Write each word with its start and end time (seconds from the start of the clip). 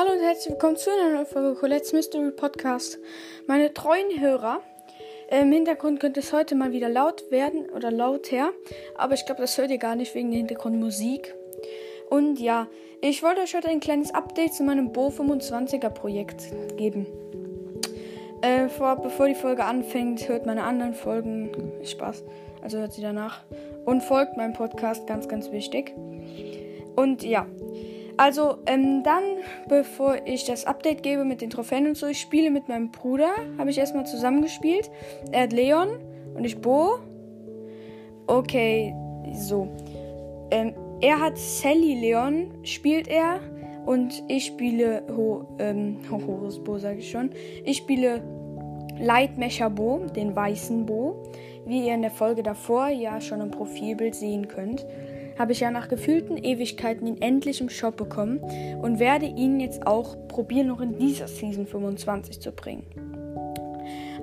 Hallo 0.00 0.12
und 0.12 0.22
herzlich 0.22 0.52
willkommen 0.52 0.78
zu 0.78 0.88
einer 0.88 1.12
neuen 1.12 1.26
Folge 1.26 1.60
Colette's 1.60 1.92
Mystery 1.92 2.30
Podcast. 2.30 2.98
Meine 3.46 3.74
treuen 3.74 4.18
Hörer, 4.18 4.62
äh, 5.28 5.42
im 5.42 5.52
Hintergrund 5.52 6.00
könnte 6.00 6.20
es 6.20 6.32
heute 6.32 6.54
mal 6.54 6.72
wieder 6.72 6.88
laut 6.88 7.30
werden 7.30 7.68
oder 7.68 7.90
lauter, 7.90 8.48
aber 8.96 9.12
ich 9.12 9.26
glaube, 9.26 9.42
das 9.42 9.58
hört 9.58 9.70
ihr 9.70 9.76
gar 9.76 9.96
nicht 9.96 10.14
wegen 10.14 10.30
der 10.30 10.38
Hintergrundmusik. 10.38 11.34
Und 12.08 12.40
ja, 12.40 12.66
ich 13.02 13.22
wollte 13.22 13.42
euch 13.42 13.54
heute 13.54 13.68
ein 13.68 13.80
kleines 13.80 14.14
Update 14.14 14.54
zu 14.54 14.62
meinem 14.62 14.90
Bo 14.90 15.08
25er 15.08 15.90
Projekt 15.90 16.44
geben. 16.78 17.06
Äh, 18.40 18.70
vor, 18.70 18.96
bevor 19.02 19.26
die 19.26 19.34
Folge 19.34 19.66
anfängt, 19.66 20.26
hört 20.30 20.46
meine 20.46 20.62
anderen 20.62 20.94
Folgen. 20.94 21.52
Spaß. 21.84 22.24
Also 22.62 22.78
hört 22.78 22.94
sie 22.94 23.02
danach. 23.02 23.42
Und 23.84 24.02
folgt 24.02 24.38
meinem 24.38 24.54
Podcast, 24.54 25.06
ganz, 25.06 25.28
ganz 25.28 25.52
wichtig. 25.52 25.92
Und 26.96 27.22
ja, 27.22 27.46
also, 28.20 28.58
ähm, 28.66 29.02
dann, 29.02 29.22
bevor 29.66 30.18
ich 30.26 30.44
das 30.44 30.66
Update 30.66 31.02
gebe 31.02 31.24
mit 31.24 31.40
den 31.40 31.48
Trophäen 31.48 31.86
und 31.86 31.96
so, 31.96 32.06
ich 32.06 32.20
spiele 32.20 32.50
mit 32.50 32.68
meinem 32.68 32.90
Bruder. 32.90 33.30
Habe 33.56 33.70
ich 33.70 33.78
erstmal 33.78 34.04
zusammengespielt. 34.04 34.90
Er 35.32 35.44
hat 35.44 35.54
Leon 35.54 35.88
und 36.34 36.44
ich 36.44 36.60
Bo. 36.60 36.98
Okay, 38.26 38.94
so. 39.32 39.68
Ähm, 40.50 40.74
er 41.00 41.18
hat 41.18 41.38
Sally 41.38 41.98
Leon, 41.98 42.50
spielt 42.62 43.08
er. 43.08 43.40
Und 43.86 44.22
ich 44.28 44.44
spiele 44.44 45.02
Ho, 45.16 45.56
ähm, 45.58 46.00
Horus 46.10 46.62
Bo, 46.62 46.76
sage 46.76 46.98
ich 46.98 47.10
schon. 47.10 47.30
Ich 47.64 47.78
spiele 47.78 48.22
Lightmecher 48.98 49.70
Bo, 49.70 50.00
den 50.14 50.36
weißen 50.36 50.84
Bo. 50.84 51.22
Wie 51.64 51.86
ihr 51.86 51.94
in 51.94 52.02
der 52.02 52.10
Folge 52.10 52.42
davor 52.42 52.88
ja 52.88 53.18
schon 53.18 53.40
im 53.40 53.50
Profilbild 53.50 54.14
sehen 54.14 54.46
könnt 54.46 54.84
habe 55.40 55.52
ich 55.52 55.60
ja 55.60 55.70
nach 55.70 55.88
gefühlten 55.88 56.36
Ewigkeiten 56.36 57.06
ihn 57.06 57.22
endlich 57.22 57.62
im 57.62 57.70
Shop 57.70 57.96
bekommen 57.96 58.40
und 58.82 58.98
werde 58.98 59.24
ihn 59.24 59.58
jetzt 59.58 59.86
auch 59.86 60.28
probieren, 60.28 60.66
noch 60.66 60.82
in 60.82 60.98
dieser 60.98 61.28
Season 61.28 61.66
25 61.66 62.40
zu 62.40 62.52
bringen. 62.52 62.84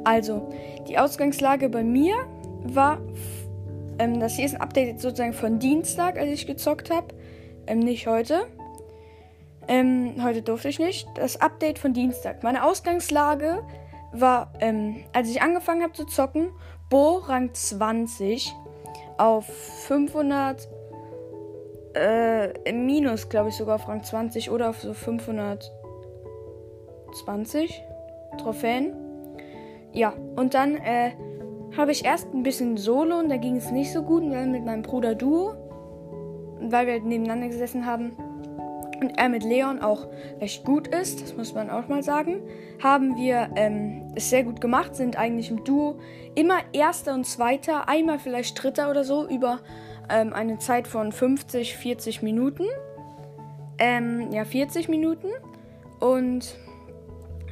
Also, 0.03 0.47
die 0.87 0.99
Ausgangslage 0.99 1.69
bei 1.69 1.83
mir 1.83 2.13
war, 2.61 2.99
ähm, 3.97 4.19
das 4.19 4.35
hier 4.35 4.45
ist 4.45 4.53
ein 4.53 4.61
Update 4.61 5.01
sozusagen 5.01 5.33
von 5.33 5.57
Dienstag, 5.57 6.19
als 6.19 6.29
ich 6.29 6.45
gezockt 6.45 6.91
habe, 6.91 7.07
ähm, 7.65 7.79
nicht 7.79 8.05
heute. 8.05 8.45
Ähm, 9.67 10.23
heute 10.23 10.43
durfte 10.43 10.69
ich 10.69 10.77
nicht. 10.77 11.07
Das 11.15 11.41
Update 11.41 11.79
von 11.79 11.93
Dienstag. 11.93 12.43
Meine 12.43 12.63
Ausgangslage 12.63 13.63
war, 14.13 14.53
ähm, 14.59 14.97
als 15.13 15.31
ich 15.31 15.41
angefangen 15.41 15.81
habe 15.81 15.93
zu 15.93 16.05
zocken, 16.05 16.51
Bo 16.91 17.17
Rang 17.17 17.55
20 17.55 18.53
auf 19.17 19.47
500 19.87 20.76
äh, 21.97 22.51
im 22.69 22.85
Minus, 22.85 23.29
glaube 23.29 23.49
ich, 23.49 23.55
sogar 23.55 23.75
auf 23.75 23.87
Rang 23.87 24.03
20 24.03 24.51
oder 24.51 24.69
auf 24.69 24.81
so 24.81 24.93
520 24.93 27.83
Trophäen. 28.37 28.93
Ja, 29.93 30.13
und 30.35 30.53
dann 30.53 30.75
äh, 30.75 31.11
habe 31.75 31.91
ich 31.91 32.05
erst 32.05 32.33
ein 32.33 32.43
bisschen 32.43 32.77
Solo 32.77 33.17
und 33.19 33.29
da 33.29 33.37
ging 33.37 33.57
es 33.57 33.71
nicht 33.71 33.91
so 33.91 34.03
gut. 34.03 34.23
Und 34.23 34.31
dann 34.31 34.51
mit 34.51 34.65
meinem 34.65 34.83
Bruder 34.83 35.15
Duo, 35.15 35.55
weil 36.59 36.85
wir 36.85 36.93
halt 36.93 37.05
nebeneinander 37.05 37.47
gesessen 37.47 37.85
haben 37.85 38.15
und 39.01 39.17
er 39.17 39.29
mit 39.29 39.43
Leon 39.43 39.81
auch 39.81 40.07
recht 40.41 40.65
gut 40.65 40.87
ist, 40.87 41.21
das 41.21 41.35
muss 41.35 41.53
man 41.53 41.69
auch 41.69 41.87
mal 41.87 42.03
sagen, 42.03 42.41
haben 42.81 43.15
wir 43.15 43.49
ähm, 43.55 44.11
es 44.15 44.29
sehr 44.29 44.43
gut 44.43 44.59
gemacht, 44.59 44.95
sind 44.95 45.17
eigentlich 45.17 45.51
im 45.51 45.63
Duo 45.63 45.99
immer 46.35 46.57
Erster 46.73 47.13
und 47.13 47.25
Zweiter, 47.25 47.87
einmal 47.87 48.19
vielleicht 48.19 48.61
Dritter 48.61 48.89
oder 48.89 49.03
so 49.03 49.27
über 49.27 49.59
ähm, 50.09 50.33
eine 50.33 50.57
Zeit 50.59 50.87
von 50.87 51.11
50, 51.11 51.75
40 51.75 52.21
Minuten. 52.21 52.63
Ähm, 53.79 54.31
ja, 54.31 54.45
40 54.45 54.89
Minuten. 54.89 55.27
Und 55.99 56.57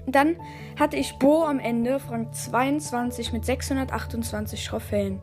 dann 0.08 0.36
hatte 0.80 0.98
ich 0.98 1.18
Bo 1.18 1.44
am 1.44 1.60
Ende, 1.60 2.00
Rang 2.10 2.32
22 2.32 3.34
mit 3.34 3.46
628 3.46 4.66
Trophäen. 4.66 5.20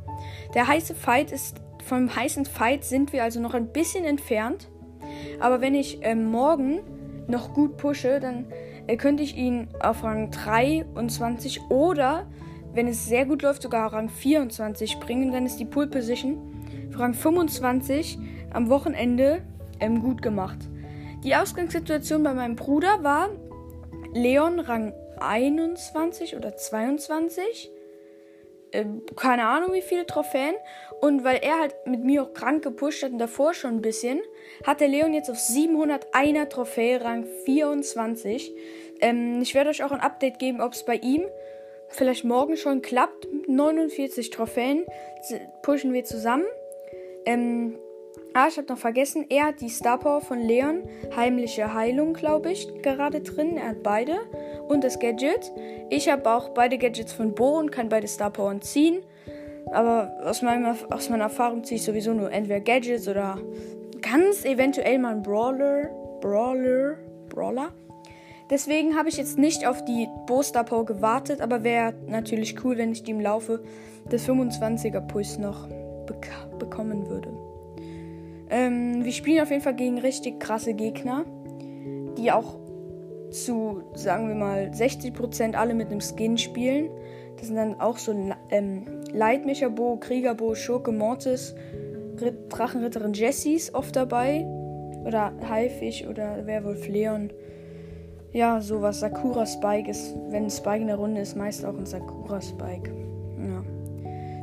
Der 0.55 0.67
heiße 0.67 0.95
Fight 0.95 1.33
ist, 1.33 1.61
vom 1.85 2.15
heißen 2.15 2.47
Fight 2.47 2.85
sind 2.85 3.13
wir 3.13 3.23
also 3.23 3.41
noch 3.41 3.55
ein 3.55 3.69
bisschen 3.69 4.05
entfernt. 4.05 4.69
Aber 5.41 5.61
wenn 5.61 5.75
ich 5.75 5.99
ähm, 6.03 6.25
morgen 6.27 6.81
noch 7.27 7.53
gut 7.55 7.77
pushe, 7.77 8.21
dann 8.21 8.47
äh, 8.87 8.97
könnte 8.97 9.23
ich 9.23 9.37
ihn 9.37 9.69
auf 9.81 10.03
Rang 10.05 10.31
23 10.31 11.71
oder, 11.71 12.27
wenn 12.75 12.89
es 12.89 13.07
sehr 13.07 13.27
gut 13.27 13.43
läuft, 13.43 13.63
sogar 13.63 13.93
Rang 13.93 14.09
24 14.09 14.99
bringen. 15.01 15.33
Dann 15.33 15.47
ist 15.47 15.59
die 15.59 15.65
Pool 15.65 15.87
Position 15.87 16.62
Rang 16.99 17.15
25 17.15 18.19
am 18.53 18.69
Wochenende 18.69 19.43
ähm, 19.81 20.01
gut 20.01 20.23
gemacht. 20.23 20.59
Die 21.25 21.35
Ausgangssituation 21.35 22.23
bei 22.23 22.35
meinem 22.35 22.57
Bruder 22.57 23.03
war 23.03 23.31
Leon 24.13 24.61
Rang 24.61 24.93
21 25.21 26.37
oder 26.37 26.57
22. 26.57 27.71
Ähm, 28.73 29.03
keine 29.17 29.47
Ahnung 29.47 29.73
wie 29.73 29.83
viele 29.83 30.07
Trophäen. 30.07 30.55
Und 31.01 31.25
weil 31.25 31.41
er 31.43 31.59
halt 31.61 31.75
mit 31.85 32.05
mir 32.05 32.23
auch 32.23 32.33
krank 32.33 32.63
gepusht 32.63 33.03
hat 33.03 33.13
und 33.13 33.19
davor 33.19 33.55
schon 33.55 33.77
ein 33.77 33.83
bisschen, 33.83 34.21
hat 34.67 34.81
der 34.81 34.89
Leon 34.89 35.15
jetzt 35.15 35.31
auf 35.31 35.37
701er 35.37 36.49
Trophäe 36.49 37.01
Rang 37.01 37.27
24. 37.45 38.53
Ähm, 39.01 39.41
ich 39.43 39.55
werde 39.55 39.71
euch 39.71 39.85
auch 39.85 39.93
ein 39.93 40.01
Update 40.01 40.39
geben, 40.39 40.61
ob 40.61 40.73
es 40.73 40.85
bei 40.85 40.97
ihm 40.97 41.23
vielleicht 41.89 42.25
morgen 42.25 42.57
schon 42.57 42.83
klappt. 42.83 43.29
49 43.47 44.31
Trophäen 44.31 44.85
pushen 45.63 45.93
wir 45.93 46.05
zusammen. 46.05 46.47
Ähm, 47.27 47.77
ah, 48.35 48.47
ich 48.49 48.57
habe 48.57 48.69
noch 48.69 48.79
vergessen, 48.79 49.27
er 49.29 49.47
hat 49.47 49.61
die 49.61 49.69
Star 49.69 49.99
Power 49.99 50.21
von 50.21 50.41
Leon, 50.41 50.83
heimliche 51.15 51.75
Heilung, 51.75 52.15
glaube 52.15 52.53
ich, 52.53 52.69
gerade 52.83 53.21
drin. 53.21 53.57
Er 53.57 53.71
hat 53.71 53.83
beide 53.83 54.17
und 54.69 54.85
das 54.85 54.99
Gadget. 54.99 55.53
Ich 55.91 56.09
habe 56.09 56.29
auch 56.31 56.51
beide 56.51 56.79
Gadgets 56.79 57.13
von 57.13 57.35
Bo 57.35 57.59
und 57.59 57.71
kann 57.71 57.89
beide 57.89 58.09
Star 58.09 58.31
Power 58.31 58.61
ziehen. 58.61 59.03
Aber 59.71 60.13
aus, 60.25 60.43
meinem, 60.43 60.77
aus 60.91 61.09
meiner 61.09 61.25
Erfahrung 61.25 61.65
ziehe 61.65 61.77
ich 61.77 61.85
sowieso 61.85 62.13
nur 62.13 62.31
entweder 62.31 62.61
Gadgets 62.61 63.09
oder 63.09 63.39
ganz 64.01 64.45
eventuell 64.45 64.99
mal 64.99 65.13
einen 65.13 65.23
Brawler. 65.23 65.89
Brawler. 66.21 66.97
Brawler. 67.29 67.73
Deswegen 68.51 68.97
habe 68.97 69.09
ich 69.09 69.17
jetzt 69.17 69.39
nicht 69.39 69.67
auf 69.67 69.85
die 69.85 70.09
Bo 70.27 70.43
Star 70.43 70.65
Power 70.65 70.85
gewartet, 70.85 71.41
aber 71.41 71.65
wäre 71.65 71.95
natürlich 72.07 72.63
cool, 72.65 72.77
wenn 72.77 72.93
ich 72.93 73.03
die 73.03 73.13
im 73.13 73.21
Laufe 73.21 73.63
des 74.11 74.29
25er 74.29 75.01
Puls 75.01 75.39
noch 75.39 75.69
bek 76.07 76.31
bekommen 76.59 77.09
würde. 77.09 77.31
Ähm, 78.51 79.05
wir 79.05 79.13
spielen 79.13 79.43
auf 79.43 79.51
jeden 79.51 79.63
Fall 79.63 79.75
gegen 79.75 79.99
richtig 79.99 80.41
krasse 80.41 80.75
Gegner, 80.75 81.25
die 82.19 82.31
auch 82.31 82.59
zu, 83.31 83.83
sagen 83.95 84.29
wir 84.29 84.35
mal, 84.35 84.71
60% 84.75 85.55
alle 85.55 85.75
mit 85.75 85.89
einem 85.89 86.01
Skin 86.01 86.37
spielen. 86.37 86.91
Das 87.37 87.47
sind 87.47 87.57
dann 87.57 87.81
auch 87.81 87.97
so 87.97 88.15
ähm, 88.51 88.85
Leitmecher-Bo, 89.13 89.97
Kriegerbo, 89.97 90.55
Schurke, 90.55 90.93
Mortis, 90.93 91.55
Drachenritterin 92.51 93.15
Jessies 93.15 93.75
oft 93.75 93.97
dabei. 93.97 94.47
Oder 95.05 95.33
Haifisch 95.49 96.07
oder 96.07 96.47
Werwolf 96.47 96.87
Leon. 96.87 97.33
Ja, 98.33 98.61
sowas. 98.61 99.01
Sakura 99.01 99.47
Spike 99.47 99.91
ist, 99.91 100.15
wenn 100.29 100.49
Spike 100.49 100.83
in 100.83 100.87
der 100.87 100.97
Runde 100.97 101.21
ist, 101.21 101.37
meist 101.37 101.65
auch 101.65 101.77
ein 101.77 101.87
Sakura 101.87 102.41
Spike. 102.41 102.91
Ja. 103.39 103.65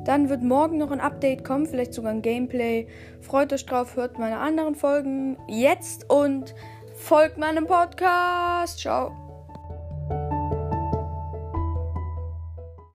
Dann 0.09 0.27
wird 0.27 0.41
morgen 0.41 0.79
noch 0.79 0.89
ein 0.89 1.01
Update 1.01 1.43
kommen, 1.45 1.67
vielleicht 1.67 1.93
sogar 1.93 2.09
ein 2.09 2.23
Gameplay. 2.23 2.87
Freut 3.21 3.53
euch 3.53 3.63
drauf, 3.67 3.95
hört 3.95 4.17
meine 4.17 4.39
anderen 4.39 4.73
Folgen 4.73 5.37
jetzt 5.47 6.09
und 6.09 6.55
folgt 6.95 7.37
meinem 7.37 7.67
Podcast. 7.67 8.79
Ciao. 8.79 9.28